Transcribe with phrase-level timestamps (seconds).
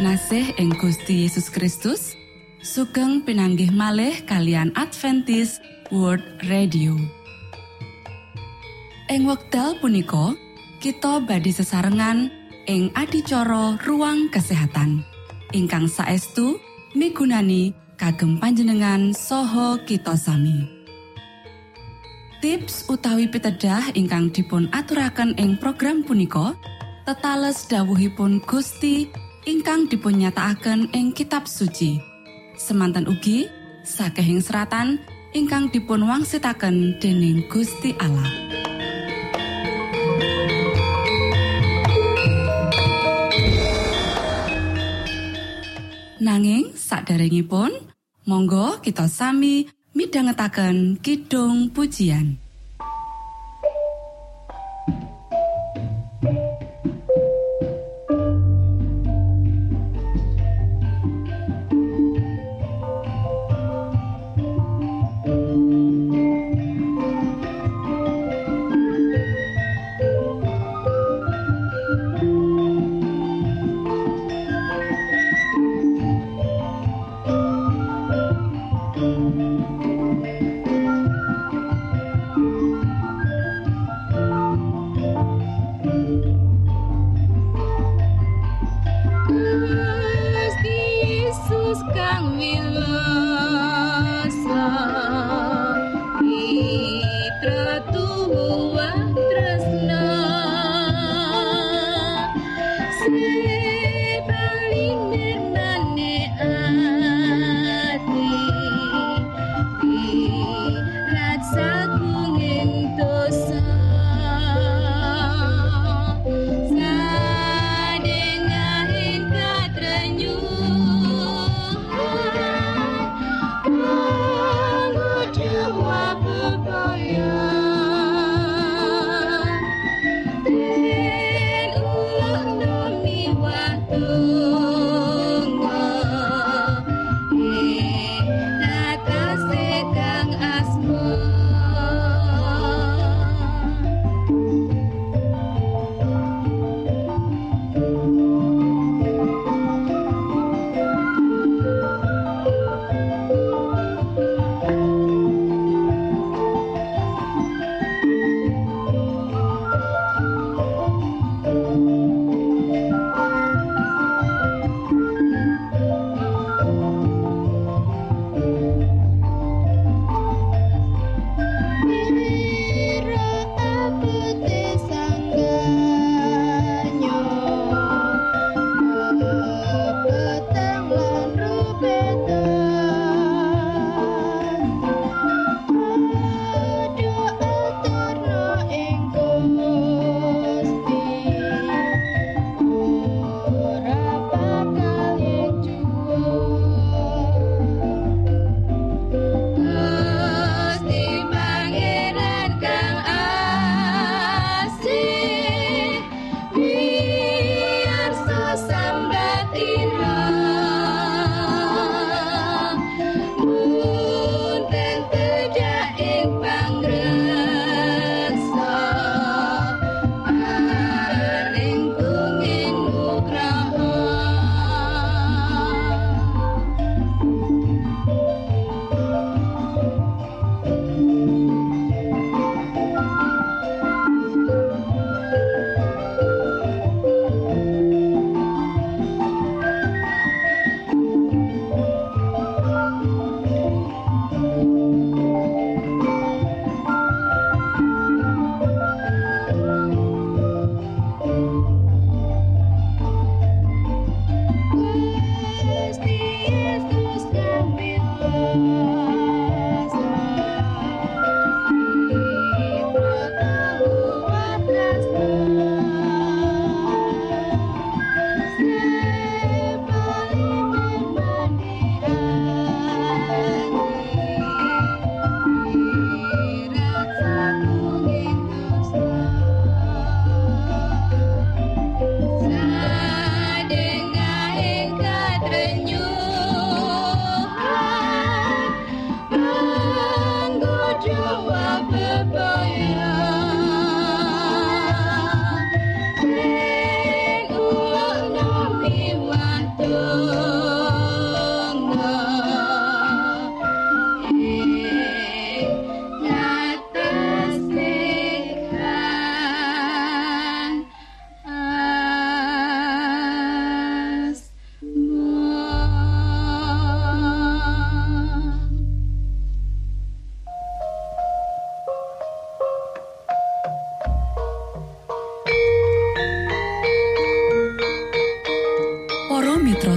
[0.00, 2.16] Kinasih ing Gusti Yesus Kristus,
[2.64, 5.60] sugeng pinanggih malih kalian Adventist
[5.92, 6.96] World Radio.
[9.12, 10.32] Ing wekdal punika,
[10.80, 12.32] kita badi sesarengan
[12.64, 15.04] ing adicara ruang kesehatan
[15.52, 16.56] ingkang saestu
[16.96, 20.64] migunani kagem panjenengan saha kita sami.
[22.40, 26.56] Tips utawi pitedah ingkang dipun aturaken ing program punika
[27.04, 32.00] tetales dawuhipun Gusti ingkang dipunnyatakaken ing kitab suci.
[32.56, 33.48] Semantan ugi
[33.84, 35.00] sakehing seratan
[35.32, 38.28] ingkang dipun wangsitaken dening Gusti Allah.
[46.20, 47.72] Nanging saderengipun
[48.28, 52.39] monggo kita sami midhangetaken kidung pujian.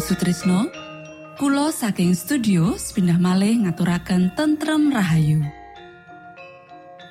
[0.03, 0.67] Sutrisno
[1.39, 5.39] Kulo saking studio pindah malih ngaturaken tentrem Rahayu.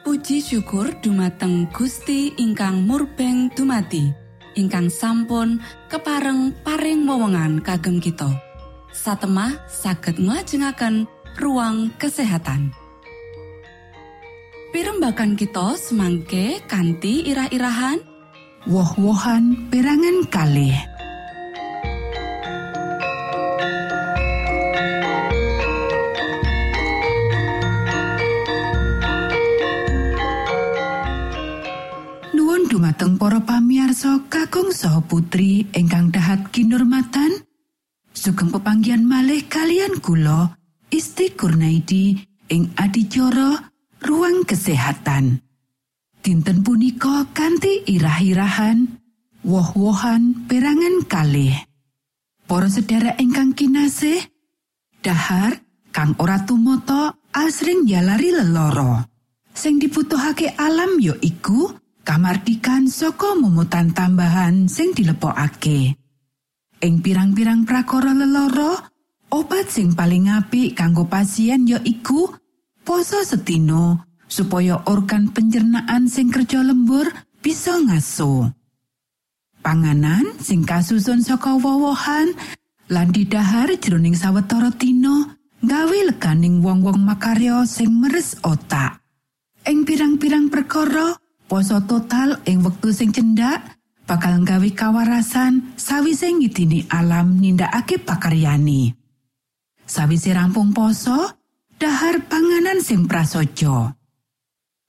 [0.05, 4.13] Puji syukur dumateng Gusti ingkang murbeng dumati
[4.61, 5.57] ingkang sampun
[5.89, 8.29] kepareng paring wewenngan kagem kita.
[8.93, 11.09] Satemah saged nglajengaken
[11.41, 12.77] ruang kesehatan.
[14.69, 18.05] Pirembakan kita semangke kanthi irah-irahan.
[18.69, 20.92] Woh-wohan perangan kalih
[32.83, 37.31] dumateng para pamiarsa kakung saha putri ingkang dahat kinurmatan
[38.11, 40.59] sugeng pepanggian malih kalian kula
[40.91, 42.19] Isti Kurnaidi
[42.51, 43.71] ing adicara
[44.03, 45.39] ruang kesehatan.
[46.27, 48.99] Dinten punika kanthi irah-irahan
[49.47, 51.55] woh-wohan perangan kalih.
[52.51, 54.27] Para sedherek ingkang kinasih,
[55.07, 55.55] dahar
[55.95, 59.07] kang ora tumata asring yalari leloro.
[59.55, 65.95] Sing dibutuhake alam ya iku kamardikan saka mumutan tambahan sing dilepokake.
[66.83, 68.75] Ing pirang-pirang prakara leloro,
[69.31, 72.27] obat sing paling apik kanggo pasien ya iku
[72.83, 77.07] poso setino supaya organ pencernaan sing kerja lembur
[77.39, 78.51] bisa ngaso.
[79.63, 82.35] Panganan sing kasusun saka wowohan
[82.91, 88.99] lan didahar jroning sawetara tino gawe leganing wong-wong makarya sing meres otak.
[89.63, 91.15] Ing pirang-pirang perkara,
[91.53, 93.77] poso total ing wektu sing cendak
[94.09, 98.97] bakal gawe kawarasan sawise ngidini alam nindakake pakaryani.
[99.85, 101.37] Sawise rampung poso,
[101.77, 103.93] dahar panganan sing prasaja.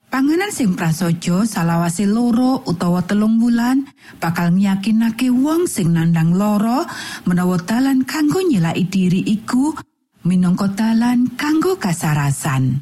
[0.08, 3.84] Panganan sing prasaja salawase loro utawa telung wulan
[4.16, 6.88] bakal nyakinake wong sing nandang loro
[7.28, 9.76] menawa dalan kanggo nyelaki diri iku
[10.24, 12.80] minangka dalan kanggo kasarasan.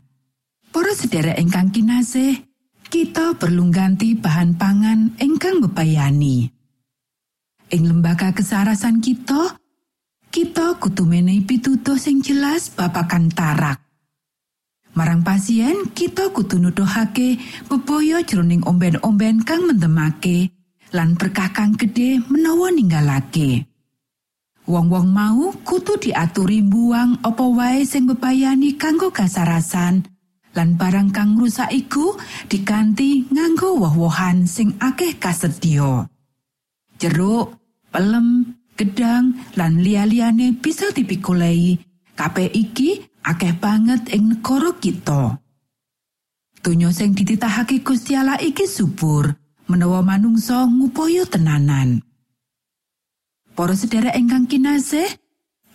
[0.70, 2.51] Para sedherek ingkang kinasih,
[2.92, 6.44] kita perlu ganti bahan pangan ingkang bebayani.
[7.72, 9.56] Ing lembaga kesarasan kita,
[10.28, 13.80] kita kudu menehi pitutuh sing jelas babagan tarak.
[14.92, 20.52] Marang pasien kita kudu nuduhake bebaya jroning omben-omben kang mendemake
[20.92, 23.72] lan berkah kang gedhe menawa ninggalake.
[24.68, 30.11] Wong-wong mau kudu diaturi buang apa wae sing bebayani kanggo kasarasan
[30.52, 32.16] lan barang kang rusak iku
[32.48, 36.08] diganti nganggo woh-wohan sing akeh kasedya.
[37.00, 37.56] Jeruk,
[37.88, 41.80] pelem, gedang lan liya-liyane bisa dipikulai.
[42.12, 45.40] Kabeh iki akeh banget ing negara kita.
[46.62, 49.34] Donya sing dititahake Gusti Allah iki subur
[49.66, 52.04] menawa manungsa ngupaya tenanan.
[53.52, 55.08] Para sedherek ingkang kinasih,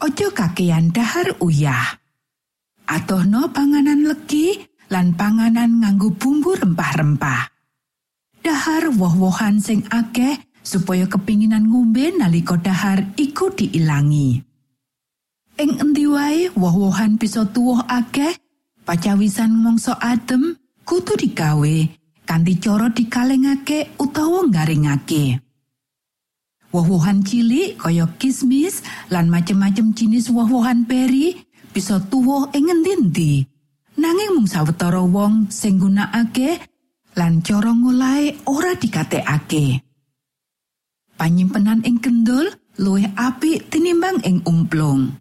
[0.02, 2.00] aja kakean dahar uyah.
[2.88, 7.52] Atohno panganan legi lan panganan nganggo bumbu rempah-rempah.
[8.40, 14.40] Dahar woh-wohan sing akeh supaya kepinginan ngombe nalika dahar iku diilangi.
[15.60, 18.32] Ing endi wae woh-wohan bisa tuwuh akeh,
[18.88, 20.56] pacawisan mangsa adem
[20.88, 21.76] kudu digawe
[22.24, 25.44] kanthi cara dikalengake utawa garingake.
[26.72, 28.80] Woh-wohan cilik kaya kismis
[29.12, 33.46] lan macem-macem jenis woh-wohan peri bisa tuwuh ing endi-endi.
[33.98, 36.62] Nanging mung sawetara wong sing nggunakake
[37.18, 39.82] lan cara ngolahe ora dikatekake.
[41.18, 42.46] Panyimpenan ing kendul
[42.78, 45.18] luwih apik tinimbang ing umplung.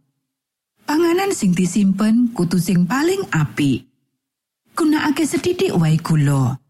[0.85, 3.89] Panganan sing disimpen kudu sing paling apik.
[4.77, 6.61] Gunakake sedidik wae gula.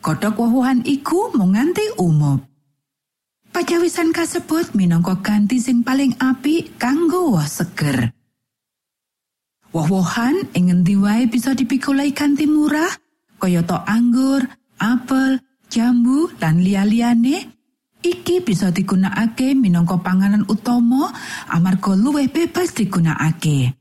[0.00, 2.40] Kodhok woh-wohan iku mung nganti umum.
[3.52, 8.16] Pajawisan kasebut minangka ganti sing paling apik kanggo woh seger.
[9.70, 12.90] Woh-wohan ing ngendi wae bisa dipikulai kanthi murah,
[13.38, 14.42] kayata anggur,
[14.82, 15.38] apel,
[15.70, 17.54] jambu, lan liya-liyane.
[18.00, 21.12] Iki bisa digunakake minangka panganan utama
[21.46, 23.76] amarga luwih bebas digunakake.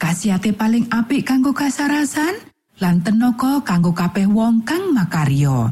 [0.00, 2.32] Kasiate paling apik kanggo kasarasan
[2.80, 5.68] lan tenaga kanggo kabeh wong kang makarya.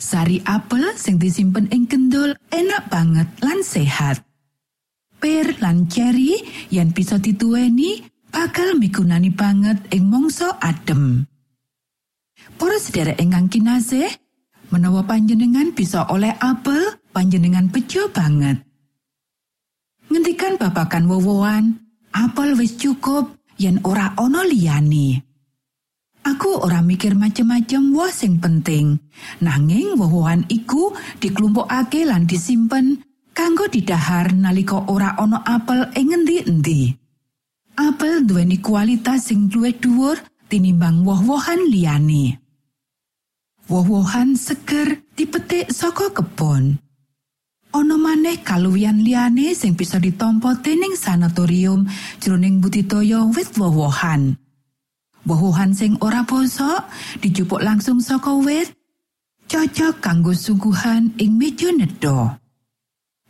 [0.00, 4.24] Sari apel sing disimpen ing kendul enak banget lan sehat.
[5.20, 6.40] Per lan cherry
[6.72, 8.15] yang bisa dituweni
[8.46, 11.26] bakal migunani banget ing mangsa adem.
[12.54, 14.06] Para sedherek ingkang kinasih,
[14.70, 16.78] menawa panjenengan bisa oleh apel
[17.10, 18.62] panjenengan bejo banget
[20.10, 21.64] ngendikan babakan wowoan
[22.14, 25.22] apel wis cukup yen ora ana liyane
[26.26, 28.98] aku ora mikir macem-macem woh sing penting
[29.42, 37.05] nanging wowoan iku diklumpukake lan disimpen kanggo didahar nalika ora ana apel ing ngendi-endi.
[37.76, 40.16] Apel duweni kualitas sing luwih dhuwur
[40.48, 42.40] tinimbang woh-wohan liyane.
[43.68, 46.80] Woh-wohan seger dipetik saka kebon.
[47.76, 51.84] Ana maneh kaluwihan liyane sing bisa ditampa dening sanatorium
[52.16, 54.40] jroning budidaya wit woh-wohan.
[55.28, 56.88] Woh-wohan sing ora bosok
[57.20, 58.72] dijupuk langsung saka wit
[59.52, 62.40] cocok kanggo sungguhan ing meja nedha.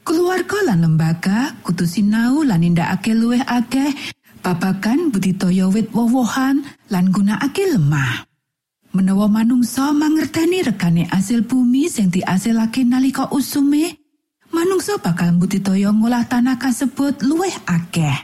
[0.06, 3.90] Keluarga lan lembaga kudu sinau lan nindakake luwih akeh
[4.46, 8.30] babagan budidaya wit woh-wohan lan gunakake lemah.
[8.94, 13.98] Menawa manungsa mangerteni regane asil bumi sing diasilake nalika usume,
[14.54, 18.14] manungsa bakal budidaya ngolah tanah kasebut luwih akeh.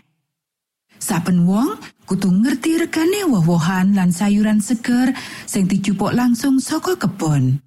[1.03, 1.75] Saben wong
[2.07, 5.11] kudu ngerti regane woh-wohan lan sayuran seger
[5.51, 7.59] sing dijupuk langsung saka kebon.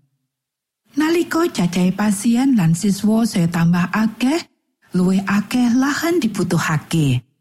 [0.96, 4.40] Nalika cacahe pasien lan siswa saya tambah akeh,
[4.96, 7.35] luwih akeh lahan dibutuhake.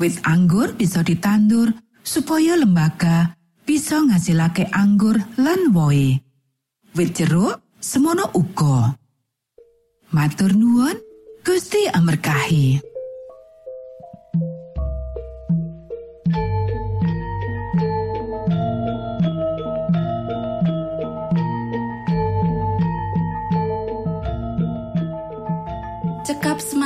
[0.00, 3.36] Wit anggur bisa ditandur supaya lembaga
[3.68, 6.16] bisa ngasilake anggur lan wohe.
[6.96, 8.96] Wit jeruk semono uga.
[10.16, 10.96] Matur nuwun,
[11.44, 12.89] Gusti amerkahi.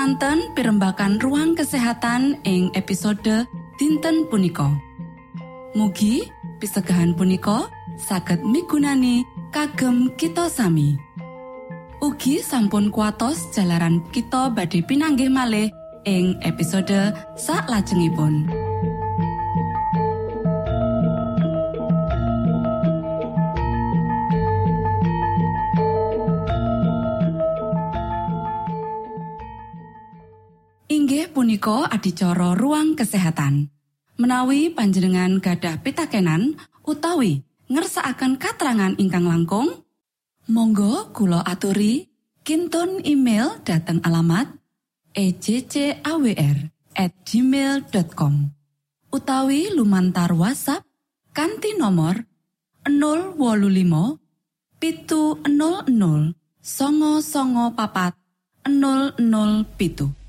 [0.04, 3.49] Semanten pimbakan ruang kesehatan ing episode
[3.80, 4.68] dinten punika.
[5.73, 6.28] Mugi
[6.61, 11.00] pisegahan punika saged migunani kagem kita sami.
[12.04, 15.73] Ugi sampun kuatos jalaran kita badhe pinanggih malih
[16.04, 18.44] ing episode sak lajengipun.
[31.34, 33.74] Punika adicara ruang kesehatan.
[34.14, 36.54] Menawi panjenengan gadah pitakenan
[36.86, 39.82] utawi ngersakaken katrangan ingkang langkung,
[40.46, 42.06] monggo kulo aturi
[42.46, 44.46] kinton email dateng alamat
[45.10, 46.70] ejcawr
[47.26, 48.34] gmail.com
[49.10, 50.86] utawi lumantar WhatsApp
[51.34, 52.22] kanti nomor
[52.86, 54.22] 025
[54.78, 55.90] pitu 00
[56.62, 58.14] songo songo papat
[58.68, 59.18] 00
[59.74, 60.23] pitu.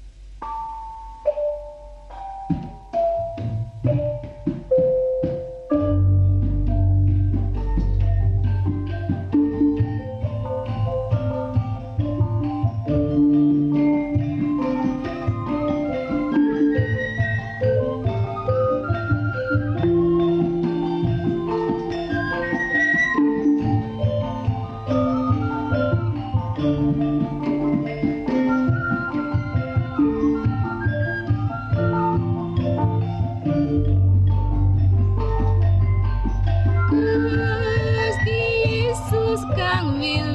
[40.13, 40.34] Kang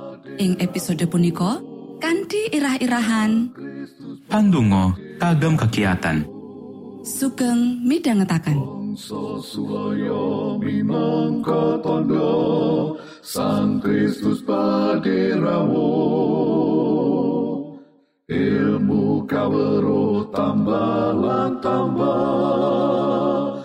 [0.41, 1.61] Ing episode punika
[2.01, 3.53] kanthi irah-irahan.
[4.25, 6.25] Pandungo kagem kegiatan.
[7.05, 7.77] Sugeng.
[8.97, 15.93] Sosuloyo minangka tondo Sang Kristus paderamu
[18.25, 23.61] Ilmu kawero tambah tambah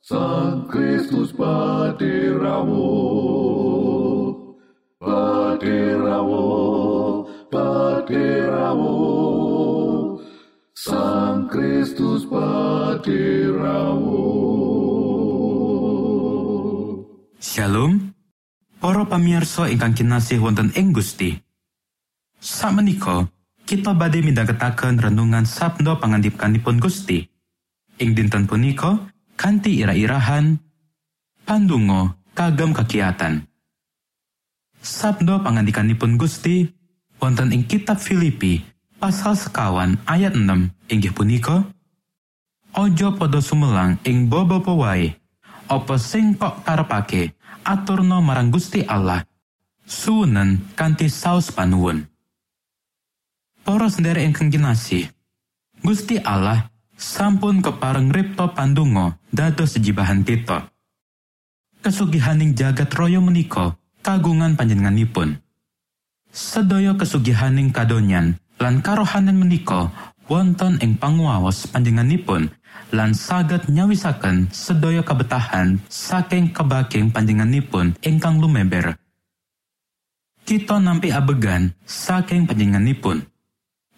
[0.00, 2.86] Sang Kristus paderamu
[7.46, 8.98] Paderamu
[10.74, 12.26] Sang Kristus
[17.38, 18.10] Shalom.
[18.82, 21.38] Para pamirsa ingkang kinasih wonten ing Gusti.
[22.42, 23.30] Sakmenika
[23.62, 27.22] kita badhe midhangetaken renungan sabda pangandikanipun Gusti.
[28.02, 30.58] Ing dinten punika kanthi ira-irahan
[31.46, 33.51] pandungo kagem kegiatan
[34.82, 36.66] Sabda pangandikanipun Gusti
[37.22, 38.66] wonten ing kitab Filipi
[38.98, 40.42] pasal sekawan ayat 6
[40.90, 41.70] inggih punika
[42.74, 45.14] Ojo padha sumelang ing bapa wae
[45.70, 47.30] apa sing kok karepake
[47.62, 49.22] aturno marang Gusti Allah
[49.86, 52.08] suwenen kanthi saos panuwun.
[53.62, 54.50] Para sendherek ingkang
[55.82, 60.70] Gusti Allah sampun kepareng ripto pandungo dados sejibahan kita.
[61.82, 65.38] Kesugihaning jagat raya menika kagungan panjenenganipun.
[66.28, 69.88] Sedaya kesugihaning kadonyan lan karohanan menika
[70.26, 72.50] wonten ing panguwaos panjenenganipun
[72.92, 78.98] lan saged nyawisaken sedaya kabetahan saking kebaking panjenenganipun ingkang lumeber.
[80.42, 83.22] Kita nampi abegan saking panjenenganipun.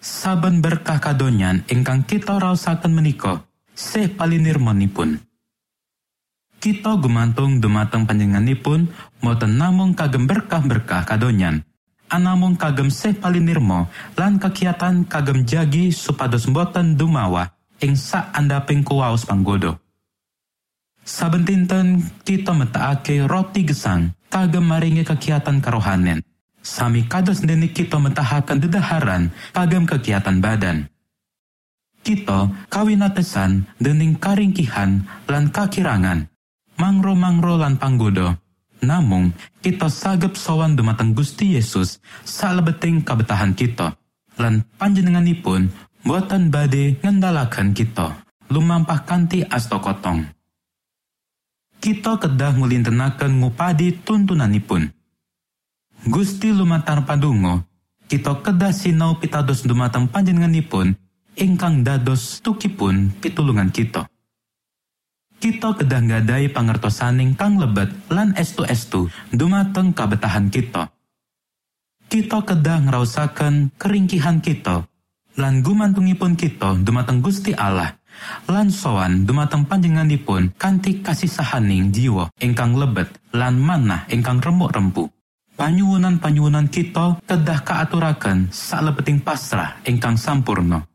[0.04, 3.40] Saben berkah kadonyan ingkang kita raosaken menika
[3.72, 5.16] se palinirmonipun
[6.64, 8.88] kita gumantung dumateng panjenenganipun
[9.20, 11.60] boten namung kagem berkah-berkah kadonyan.
[12.08, 17.52] Anamung kagem sih palinirmo lan kegiatan kagem jagi supados boten dumawa
[17.84, 19.84] ing sak andaping kuwaos panggodo
[21.04, 26.24] saben dinten kita metakake roti gesang kagem maringi kegiatan karohanen.
[26.64, 30.88] Sami kados dene kita metahaken dedaharan kagem kegiatan badan.
[32.00, 36.33] Kita kawinatesan dening karingkihan lan kakirangan
[36.78, 38.36] mangro-mangro lan panggodo
[38.84, 39.32] namung
[39.64, 43.96] kita sagep sowan dumateng Gusti Yesus salebeting kabetahan kita
[44.36, 45.72] lan panjenenganipun
[46.04, 48.22] boten badhe ngendalaken kita.
[48.52, 50.28] Lumampah kanthi asta kotong.
[51.80, 54.92] Kita kedah ngulintenaken ngupadi tuntunanipun.
[56.04, 57.64] Gusti lumantar padungo
[58.04, 60.92] kita kedah sinau pitados dumateng panjenenganipun
[61.40, 64.04] ingkang dados tukipun pitulungan kita
[65.42, 70.90] kita kedah ngadai pangertosaning kang lebet lan estu-estu dumateng kabetahan kita.
[72.10, 74.86] Kita kedah ngrausaken keringkihan kita
[75.34, 77.98] lan gumantungipun kita dumateng Gusti Allah
[78.46, 85.10] lan sowan dumateng panjenenganipun kanthi kasih sahaning jiwa ingkang lebet lan manah ingkang remuk rempu.
[85.54, 90.93] Panyuwunan-panyuwunan kita kedah kaaturaken salebeting pasrah ingkang sampurno.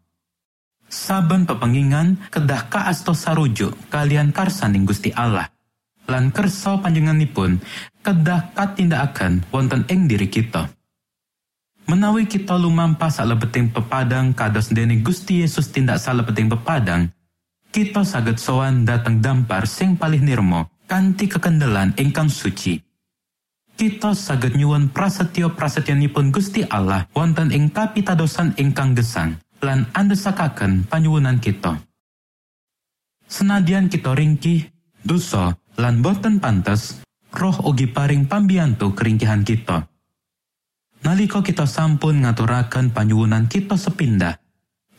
[0.90, 5.48] Saben pepengingan kedah kaasto sarujuk kalian karsaning Gusti Allah.
[6.10, 7.62] Lan kersa panjenenganipun
[8.02, 10.66] kedah katindakaken wonten ing diri kita.
[11.86, 17.10] Menawi kita lumampa salebeting pepadang kados dene Gusti Yesus tindak salebeting pepadang
[17.70, 22.82] kita saged sowan dateng dampar sing palih nirmo kanthi kekendelan ingkang suci.
[23.78, 31.40] Kita saged nyuwun prasetyo prasetyanipun Gusti Allah wonten ing kapitadosan ingkang gesang lan andesakaken panyuwunan
[31.40, 31.80] kita.
[33.30, 34.68] Senadyan kita ringkih,
[35.06, 37.04] dosa, lan boten pantes,
[37.36, 39.86] roh ugi paring pambiyantu keringkihan kita.
[41.06, 44.36] Nalika kita sampun ngaturaken panyuwunan kita sepindah,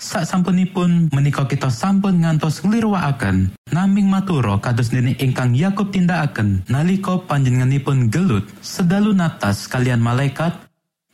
[0.01, 7.21] sak sampunipun menika kita sampun ngantos nglirwakaken naming maturo kados dene ingkang Yakub tindakaken nalika
[7.29, 10.57] panjenenganipun gelut sedalu natas kalian malaikat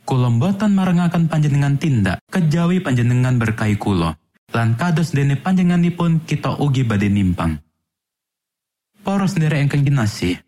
[0.07, 4.15] kula boten marengaken panjenengan tindak kejawi panjenengan berkahi kula
[4.55, 7.59] lan kados dene panjenenganipun kita ugi badhe nimpang
[9.03, 10.39] Para sendiri ingkang kinasih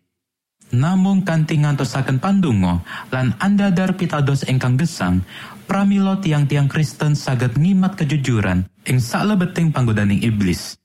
[0.75, 5.23] namung kanthi ngantosaken pandonga lan andadar pitados ingkang gesang
[5.63, 10.77] pramila tiang-tiang Kristen saged ngimat kejujuran ing saklebeting panggodaning iblis.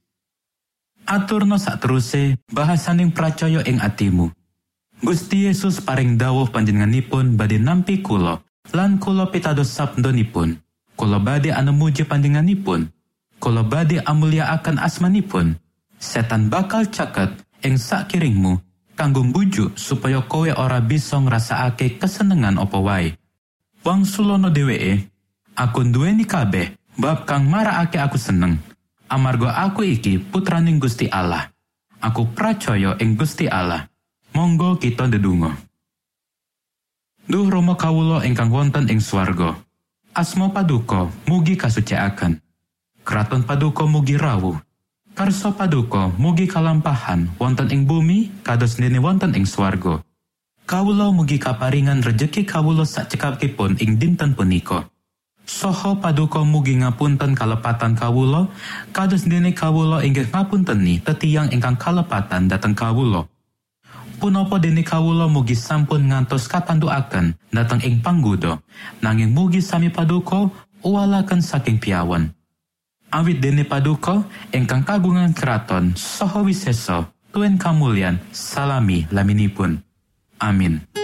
[1.04, 4.32] Aturno sak teruse bahasaning pracaya ing atimu.
[5.04, 8.40] Gusti Yesus paring dawuh panjenenganipun badhe nampi kula
[8.72, 10.56] lan kula pitados sabdonipun.
[10.94, 12.88] Kula badhe anemuji panjenenganipun.
[13.42, 15.58] Kula badhe amulyaaken asmanipun.
[15.98, 18.60] Setan bakal caket ing sakiringmu
[18.94, 23.08] kanggo bujuk supaya kowe ora bisa ngrasakake kesenengan apa wae.
[23.84, 25.12] Wang sulono dheweke,
[25.58, 28.56] aku duweni kabeh bab kang marakake aku seneng.
[29.10, 31.52] Amarga aku iki putraning Gusti Allah.
[32.00, 33.88] Aku pracaya ing Gusti Allah.
[34.32, 35.52] Monggo kita ndedonga.
[37.24, 39.56] Duh Rama kawula ingkang wonten ing swarga.
[40.12, 42.36] Asma paduka mugi kasucikaken.
[43.00, 44.60] Kraton paduka mugi rawuh.
[45.16, 50.04] Karso paduka mugi kalampahan wonten ing bumi kados dene wonten ing swarga.
[50.68, 54.84] Kawula mugi kaparingan rejeki kawula sakcekapipun ing dinten punika.
[55.48, 58.52] Soho paduka mugi ngapunten kalepatan kawula,
[58.92, 63.24] kados dene kawula inggih ngapunteni tetiang ingkang kalepatan dhateng kawula.
[64.20, 68.56] Punapa dene kawula mugi sampun ngantos katandukaken dhateng ing panggoda,
[69.02, 70.48] nanging mugi sami paduka
[70.80, 72.32] uwalaken saking piawan.
[73.12, 79.82] Awit dene paduka ingkang kagungan keraton saha wisesa tuen kamulyan salami laminipun.
[80.40, 81.03] Amin.